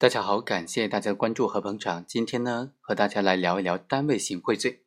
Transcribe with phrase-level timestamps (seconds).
[0.00, 2.06] 大家好，感谢大家关注和捧场。
[2.06, 4.84] 今天呢，和大家来聊一聊单位行贿罪。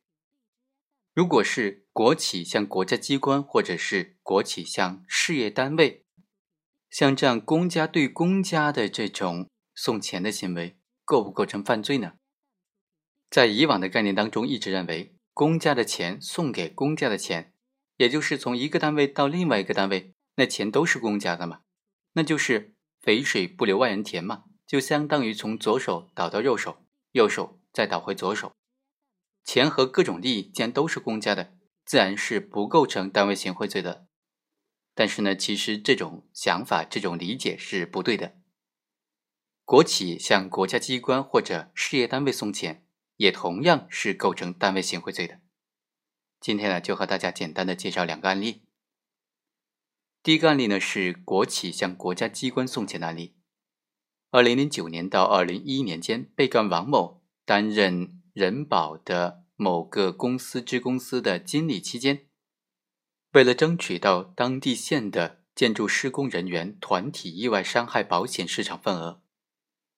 [1.14, 6.05] 如果是国企向国家机关，或者是国企向事业单位，
[6.89, 12.14] 像这样公家对公家的这种送钱的行为，构不构成犯罪呢？
[13.30, 17.54] 在以往的概念当中，一直认为公家的钱送给公家的钱，
[17.98, 21.64] 也就是从一个单位到另外一个单位，那钱都是公家的嘛，
[22.14, 24.46] 那就是肥水不流外人田嘛。
[24.71, 28.55] 就相当于从左手倒到右手，右手再倒回左手，
[29.43, 34.08] 钱和各种利益既然都是公家的，自然是不构成单位行贿罪的。
[34.94, 38.38] 但是呢，其实这种想法、这种理解是不对的。
[39.66, 45.41] 国企向国家机关或者事业单位送钱，也同样是构成单位行贿罪的。
[46.40, 48.63] 今天呢，就和大家简单的介绍两个案例。
[50.24, 53.35] 第一个案例呢，是国企向国家机关送钱的案例。
[54.34, 62.27] 二零零九年到二零一一年间，被告王某担任人保的某个公司支公司的经理期间，
[63.34, 69.21] 为了争取到当地县的建筑施工人员团体意外伤害保险市场份额，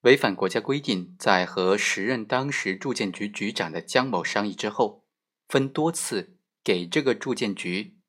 [0.01, 5.05] 违反国家规定，在和时任当时住建局局长的姜某商议之后，
[5.47, 7.99] 分多次给这个住建局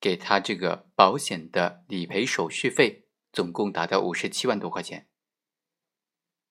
[0.00, 5.06] 给他这个保险的理赔手续费，总共达到五十七万多块钱。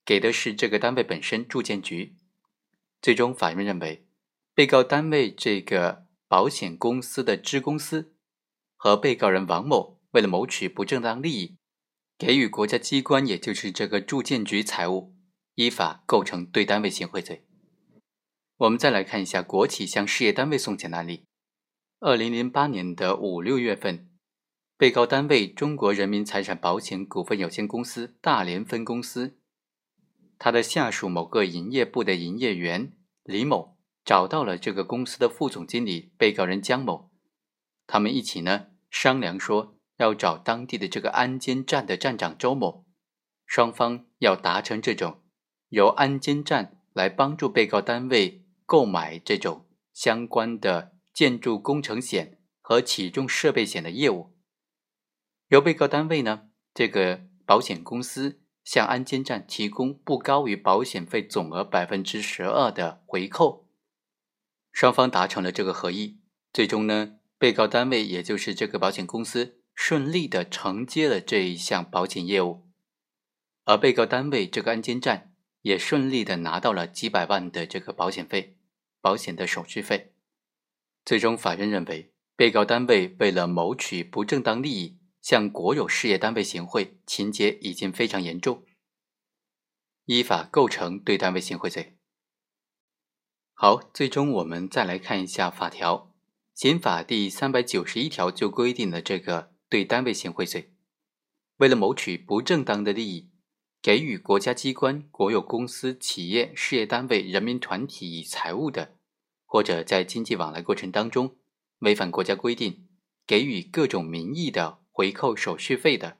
[0.07, 2.15] 给的是这个单位本身住建局，
[3.01, 4.07] 最终法院认为，
[4.55, 8.15] 被告单位这个保险公司的支公司
[8.77, 11.57] 和被告人王某为了谋取不正当利益，
[12.17, 15.13] 给予国家机关，也就是这个住建局财物，
[15.55, 17.45] 依法构成对单位行贿罪。
[18.59, 21.25] 我们再来看一下国企向事业单位送钱的案例。
[21.99, 24.09] 二零零八年的五六月份，
[24.77, 29.36] 被告单位中国人民财产保险股份有限公司大连分公司。
[30.39, 32.93] 他的下属某个营业部的营业员
[33.23, 37.11] 李某找到了这个公司的副总经理被告人姜某，
[37.85, 42.85] 他们一起呢商量说要找当地的这个安监站的站长周某，
[43.45, 45.23] 双方要达成这种
[45.69, 54.35] 由安监站来帮助被告单位购买这种相关的建筑工程险和起重设备险的业务，
[55.47, 58.41] 由被告单位呢这个保险公司。
[58.67, 63.65] 向安监站提供不高于保险费总额百分之十二的回扣，
[64.73, 66.19] 双方达成了这个合议。
[66.51, 72.67] 最终呢，被告单位也就是这个保险公司顺利的承接了这一项保险业务，
[73.63, 78.57] 而被告单位这个安监站也顺利的拿到了几百万的这个保险费、
[78.99, 80.11] 保险的手续费。
[81.05, 84.97] 最终，法院认为，被告单位为了谋取不正当利益。
[85.27, 88.63] 向国有事业单位行贿，情节已经非常严重，
[90.05, 91.97] 依法构成对单位行贿罪。
[93.53, 96.15] 好，最终我们再来看一下法条，
[96.53, 100.73] 刑法第三百九十一条就规定了这个对单位行贿罪。
[101.57, 103.29] 为了谋取不正当的利益，
[103.81, 108.95] 给予国家机关、国有公司、企业、事业单位、人民团体以财物的，
[109.43, 111.35] 或者在经济往来过程当中
[111.79, 112.87] 违反国家规定，
[113.25, 114.79] 给予各种名义的。
[114.97, 116.17] 回扣手续费的，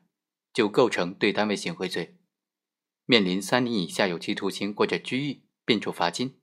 [0.53, 2.15] 就构成对单位行贿罪，
[3.07, 6.39] 面临三年以下有期徒刑或者拘役，并处罚金。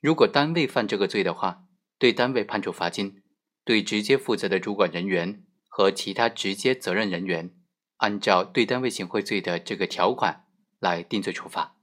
[0.00, 3.22] 如果单位犯这个罪的话，对单位判处罚金，
[3.62, 7.54] 对直接负责的主管人员和其他直接责任人员，
[7.98, 10.46] 按照对单位行贿罪的这个条款
[10.80, 11.76] 来定罪处罚。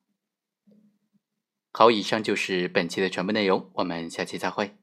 [1.72, 4.76] 好，以上就是本期的全部内容，我们下期再会。